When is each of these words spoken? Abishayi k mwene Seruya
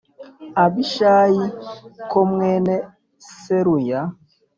Abishayi 0.63 1.43
k 2.09 2.11
mwene 2.31 2.75
Seruya 3.39 4.01